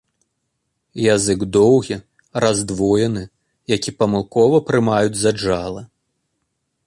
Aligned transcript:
Язык 1.15 1.39
доўгі, 1.57 1.97
раздвоены, 2.45 3.23
які 3.75 3.91
памылкова 4.01 4.57
прымаюць 4.69 5.19
за 5.25 5.31
джала. 5.39 5.81